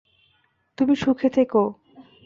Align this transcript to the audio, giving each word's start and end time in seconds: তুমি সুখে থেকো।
তুমি 0.77 0.93
সুখে 0.95 1.29
থেকো। 1.29 1.63